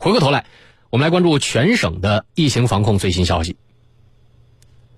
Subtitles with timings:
[0.00, 0.46] 回过头来，
[0.90, 3.56] 我们来关注全省的疫情防控最新消息。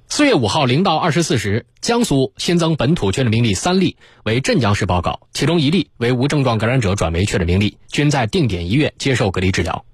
[0.09, 9.87] 四月五号零到二十四时，江苏新增本土确诊病例三例，为镇江市报告，其中一例为无症状感染者转为确诊病例，均在定点医院接受隔离治疗。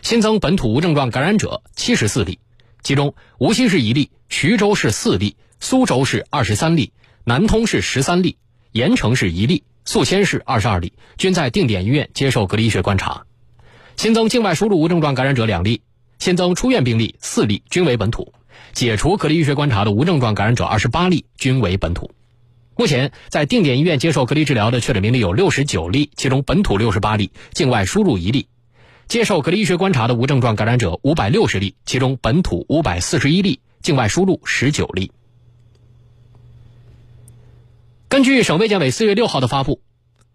[0.00, 2.38] 新增本土无症状感染者七十四例，
[2.84, 6.92] 其中无锡市一例，徐州市四例，苏州市二十三例，
[7.24, 8.38] 南通市十三例，
[8.70, 13.25] 盐城市一例，宿迁市二十二例，均在定点医院接受隔离医学观察。
[13.96, 15.80] 新增境外输入无症状感染者两例，
[16.18, 18.32] 新增出院病例四例，均为本土。
[18.74, 22.10] 解除隔离医学观察的无症状感染者二十八例，均为本土。
[22.76, 28.48] 目前在定点医院接受隔离治疗的确诊病例有六十九例，其中本土六十八例，境外输入一例。
[29.08, 35.10] 接受隔离医学观察的无症状感染者五百六十例，其中本土五百四十一例，境外输入十九例。
[38.08, 39.80] 根据省卫健委四月六号的发布，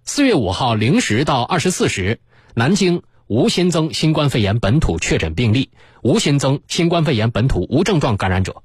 [0.04, 2.20] 四月五号零时到二十四时，
[2.55, 3.04] 南京。
[3.31, 5.70] 无新增新冠肺炎本土确诊病例，
[6.03, 8.62] 无新增新冠肺炎本土无症状感染者。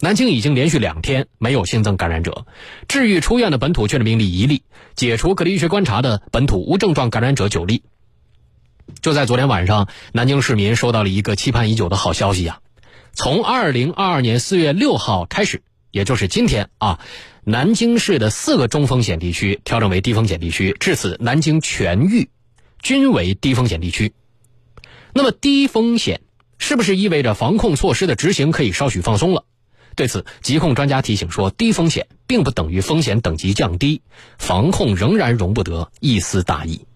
[0.00, 2.44] 南京已经连续两天没有新增感染者，
[2.88, 4.64] 治愈出院的本土确诊病例一例，
[4.96, 7.84] 解除隔离医学观察的本土无症状感染者九例。
[9.00, 12.58] 就在昨天晚上，南京市民收到了一个期盼已久的好消息呀！
[13.12, 16.98] 从二零二二年四月六号开始，也就是今天啊，
[17.44, 22.28] 南京市的四个中风险地区调整为低风险地区，至此南京全域。
[22.80, 24.12] 均为低风险地区，
[25.12, 26.20] 那么低风险
[26.58, 29.44] 是不是意味着防控措施的执行可以稍许放松了？
[29.96, 34.00] 对此，疾控专家提醒说，低风险并不等于风险等级降低，
[34.38, 36.86] 防控仍然容不得一丝大意。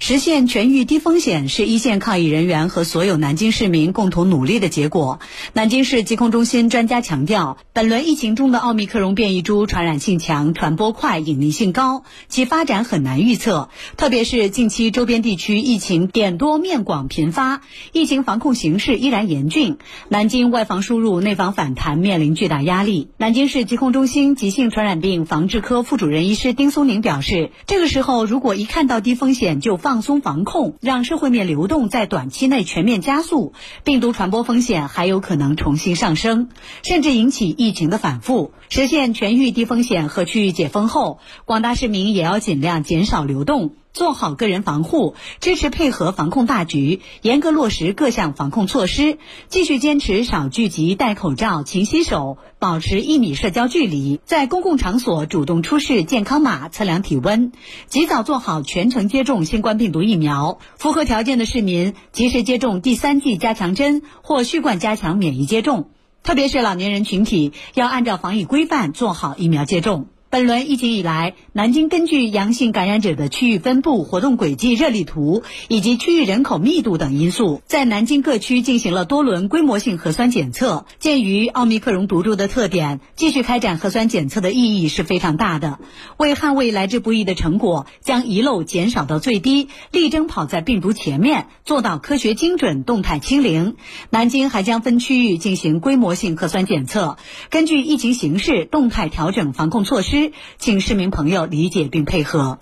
[0.00, 5.18] 实现全域低风险是一线抗疫人员和所有南京市民共同努力的结果。
[5.54, 13.70] 南京市疾控中心专家强调，本轮疫情中的奥密克戎变异株传染性强、传播快、隐匿性高，其发展很难预测。
[13.96, 23.08] 特别是近期周边地区疫情点多面广频发，疫情防控形势依然严峻，南京外防输入、内防反弹面临巨大压力。
[23.16, 33.54] 南京市疾控中心急性传染病防治科副主任医师丁松宁表示，这个时候如果一看到低风险就放放松防控，让社会面流动在短期内全面加速，
[33.84, 36.50] 病毒传播风险还有可能重新上升，
[36.82, 38.52] 甚至引起疫情的反复。
[38.68, 43.76] 实现全域低风险和区域解封后，广大市民也要尽量减少流动。
[43.98, 57.50] 做好个人防护，支持配合防控大局，严格落实各项防控措施，继续坚持少聚集、戴口罩、勤洗手，保持一米社交距离，在公共场所主动出示健康码测量体温，
[57.88, 60.60] 及早做好全程接种新冠病毒疫苗。
[60.76, 65.90] 符合条件的市民及时接种第三剂加强针或续贯加强免疫接种，
[66.22, 70.06] 特别是老年人群体要按照防疫规范做好疫苗接种。
[70.30, 80.84] 本轮疫情以来，南京根据阳性感染者的区域分布、活动轨迹、热力图以及区域人口密度等因素，在南京各区进行了多轮规模性核酸检测。
[80.98, 85.78] 鉴于奥密克戎毒株的特点，继续开展核酸检测的意义是非常大的。
[86.18, 93.76] 为捍卫来之不易的成果，将遗漏减少到最低，力争跑在病毒前面，做到科学精准、动态清零。
[94.10, 97.16] 南京还将分区域进行规模性核酸检测，
[97.48, 100.17] 根据疫情形势动态调整防控措施。
[100.58, 102.58] 请市民朋友理解并配合。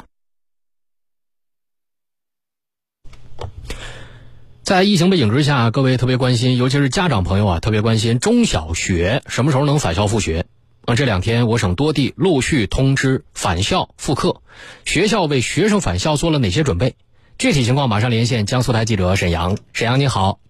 [4.62, 10.46] 在疫情背景之下，各位特别关心，尤其是家长朋友啊，特别关心中小学什么时候能返校复学。
[10.86, 14.42] 啊，这两天我省多地陆续通知返校复课，
[14.84, 16.96] 学校为学生返校做了哪些准备？
[17.38, 19.56] 具体情况马上连线江苏台记者沈阳。
[19.72, 20.40] 沈阳你好。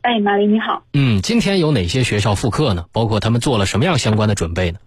[0.00, 0.82] 哎，马林你好。
[0.92, 2.86] 嗯，今天有哪些学校复课呢？
[2.90, 4.78] 包括他们做了什么样相关的准备呢？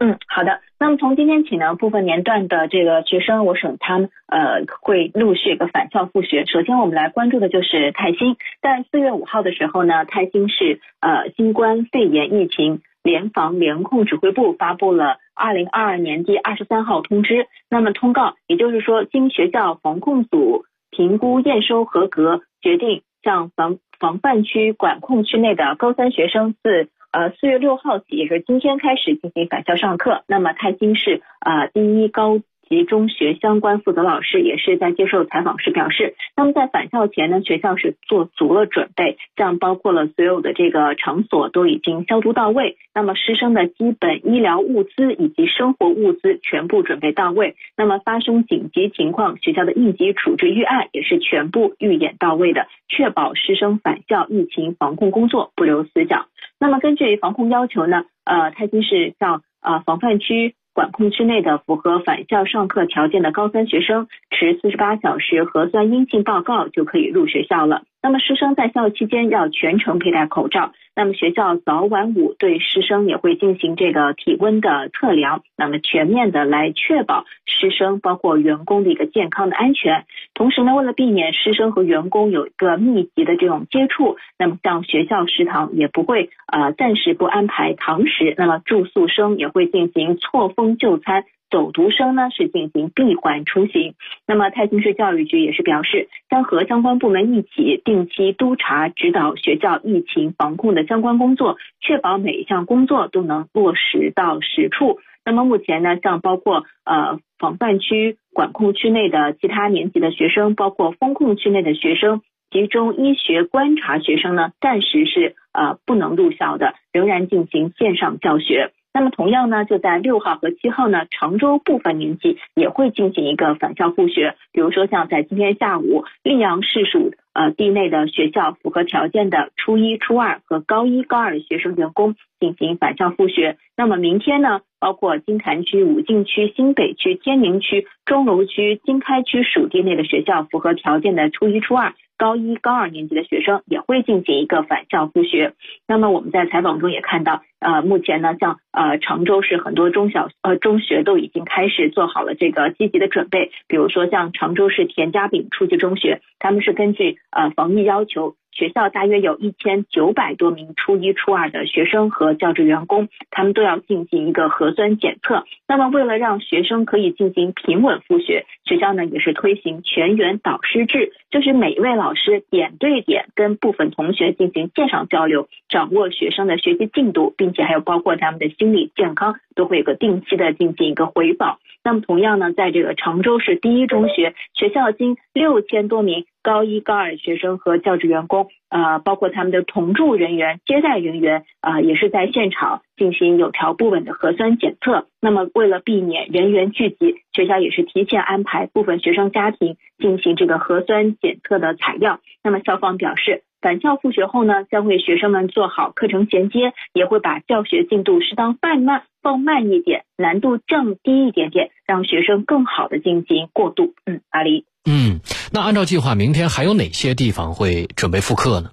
[0.00, 0.60] 嗯，好的。
[0.78, 6.46] 那么从今天起呢，部分年段的这个学生，我省他们呃会陆续一个返校复学。
[6.46, 17.48] 首先我们来关注的就是泰兴，在四月五号的时候呢，泰兴市呃新冠肺炎疫情联防联控指挥部发布了二零二二年第二十三号通知。
[17.68, 26.88] 那么通告，也就是说，经学校防控组评估验收合格，决定向防防范区管控区内的高三学生自。
[27.10, 30.24] 呃，四月六号起，也就是今天开始进行返校上课。
[30.26, 32.40] 那么，泰兴市呃第一高。
[32.68, 56.26] 级中学相关负责老师也是在接受采访时表示，那么在返校前呢，学校是做足了准备，像包括了所有的这个场所都已经消毒到位，那么师生的基本医疗物资以及生活物资全部准备到位，那么发生紧急情况，学校的应急处置预案也是全部预演到位的，确保师生返校疫情防控工作不留死角。
[56.60, 60.54] 那么根据防控要求呢，呃，泰兴市向呃防范区。
[60.74, 67.82] 管控区内的符合返校上课条件的高三学生，持四十八小时核酸阴性报告就可以入学校了。
[68.00, 70.72] 那么师生在校期间要全程佩戴口罩。
[70.94, 80.06] 那么学校早晚午对师生也会进行这个体温的测量，那么全面的来确保师生包括员工的一个健康的安全。
[80.34, 91.24] 同时呢，为了避免师生和员工有一个密集的这种接触，那么像学校食堂也不会呃暂时不安排堂食，那么住宿生也会进行错峰就餐。
[91.50, 93.94] 走读生呢是进行闭环出行，
[94.26, 105.00] 那么泰兴市教育局也是表示，将和相关部门一起定期督查指导学校疫情防控的相关工作，确保每一项工作都能落实到实处。
[105.24, 118.72] 那么目前呢，像包括呃防范区、管控区内的其他年级的学生，包括风控区内的学生，集中医学观察学生呢，暂时是呃不能入校的，仍然进行线上教学。
[118.92, 124.34] 那么同样呢，就在六号和七号呢，常州部分年级也会进行一个返校复学。
[124.52, 133.56] 比如说像在今天下午，溧阳市属呃地内的学校符合条件的初一、初二和高一、高二学生员工进行返校复学。
[133.78, 141.94] 那么明天呢，包括金坛区、武进区、新北区、天宁区、钟楼区、经开区属地内的学校符合条件的初一、初二。
[142.16, 145.54] 高一、高二年级的学生也会进行一个返校复学。
[145.86, 153.52] 那么我们在采访中也看到，呃，目前呢，像呃常州市很多中小呃中学都已经开始做好了这个积极的准备。
[153.68, 158.34] 比如说像常州市田家炳初级中学，他们是根据呃防疫要求。
[158.58, 165.44] 学校大约有一千九百多名初一、初二的学生和教职员工，他们都要进行一个核酸检测。
[165.68, 181.60] 那么，为了让学生可以进行平稳复学，学校呢也是推行全员导师制，就是每一位老师点对点跟部分同学进行线上交流，掌握学生的学习进度，并且还有包括他们的心理健康，都会有个定期的进行一个回访。
[181.84, 186.26] 那么，同样呢，在这个常州市第一中学，学校近六千多名。
[186.40, 195.08] 高一、高二学生和教职员工，呃，包括他们的同住人员、接待人员，啊，也是在现场进行有条不紊的核酸检测。
[195.20, 202.20] 那么，为了避免人员聚集，学校也是提前安排部分学生家庭进行这个核酸检测的采样。
[202.42, 213.94] 那么，校方表示，返校复学后呢，将为学生们做好课程衔接，也会把教学进度适当放慢、放慢一点，难度降低一点点，让学生更好的进行过渡。
[214.06, 214.64] 嗯，阿离。
[214.84, 215.20] 嗯，
[215.52, 218.70] 那按照计划，明天还有哪些地方会准备复课呢？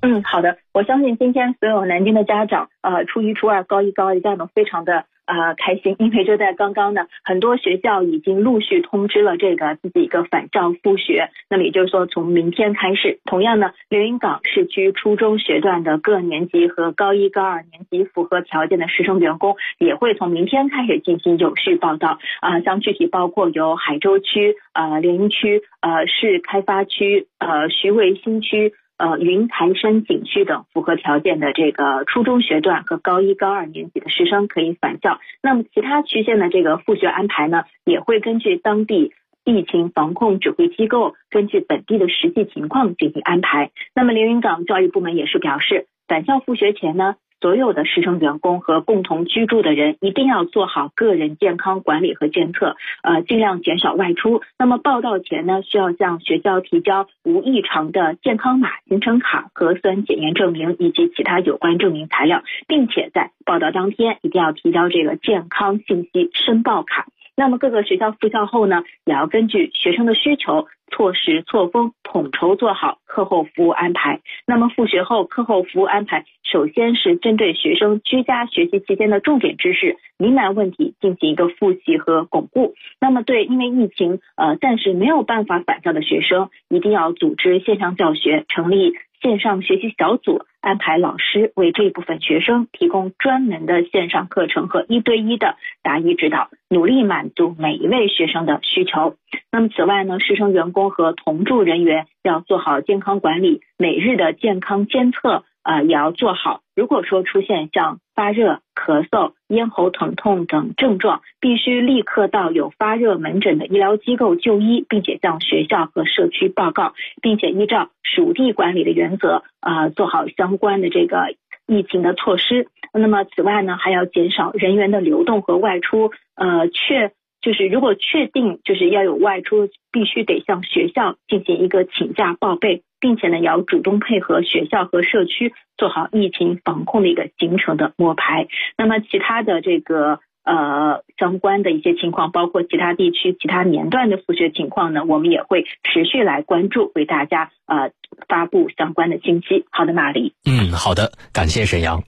[0.00, 5.04] 嗯，好的，我相信今天所有南京的家长，呃，初一、初二、高一、高二的家长非常的。
[5.28, 5.94] 啊，开心！
[5.98, 11.28] 因为就在刚刚呢，很多学校已经陆续通知了这个自己一个返校复学。
[11.50, 22.18] 那么也就是说，从明天开始，同样呢，连云港市区初中学段的各年级和高一、高二年级符合条件的师生员工，也会从明天开始进行有序报到。
[22.40, 28.72] 啊，像具体包括有海州区、呃连云区、呃市开发区、呃徐汇新区。
[28.98, 35.20] 呃，云台山景区等符合条件的这个初中学段和高一、高二年级的师生可以返校。
[35.40, 39.12] 那么其他区县的这个复学安排呢，也会根据当地
[39.44, 43.70] 疫情防控指挥机构，根据本地的实际情况进行安排。
[43.94, 47.14] 那么连云港教育部门也是表示，返校复学前呢。
[47.40, 54.42] 所有的师生员工和共同居住的人一定要做好个人健康管理和监测，呃，尽量减少外出。
[54.58, 67.06] 那么报到前呢，需要向学校提交无异常的健康码、行程卡、核酸检验证明以及其他有关证明材料，并且在报到当天一定要提交这个健康信息申报卡。
[67.36, 74.20] 那么各个学校复校后呢，也要根据学生的需求，错时错峰统筹做好课后服务安排。
[74.46, 82.74] 那么复学后课后服务安排，首先是针对学生居家学习期间的重点知识、疑难问题进行一个复习和巩固。
[83.00, 88.94] 那么对因为疫情呃暂时没有办法返校的学生，一定要组织线上教学，成立。
[89.20, 99.16] 线上学习小组安排老师为这部分学生提供专门的线上课程和一对一的答疑指导，努力满足每一位学生的需求。
[99.50, 105.44] 那么，此外呢，师生员工和同住人员要做好健康管理，每日的健康监测。
[105.60, 106.62] 啊，也要做好。
[106.74, 121.32] 如果说出现像发热、咳嗽、咽喉疼痛等症状，必须立刻到有发热门诊的医疗机构就医，并且向学校和社区报告，并且依照属地管理的原则啊，做好相关的这个
[121.68, 122.66] 疫情的措施。
[122.92, 126.10] 那么，此外呢，还要减少人员的流动和外出。
[126.34, 132.82] 呃，确就是如果确定就是要有外出，必须得向学校进行一个请假报备。
[133.00, 138.48] 并且呢，也要主动配合学校和社区做好疫情防控的一个行程的摸排。
[138.76, 140.20] 那么，其他的这个。
[140.44, 147.90] 呃相关的一些情况，包括其他地区、其他年段的复学情况呢，我们也会持续来关注，为大家呃
[148.28, 149.66] 发布相关的信息。
[149.70, 150.32] 好的，马丽。
[150.46, 152.02] 嗯，好的，感谢沈阳。